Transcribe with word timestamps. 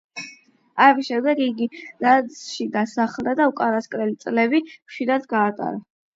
ამის 0.85 1.09
შემდეგ 1.11 1.41
იგი 1.47 1.67
ნანსში 2.05 2.67
დასახლდა 2.77 3.37
და 3.41 3.49
უკანასკნელი 3.53 4.19
წლები 4.27 4.65
მშვიდად 4.73 5.31
გაატარა. 5.37 5.79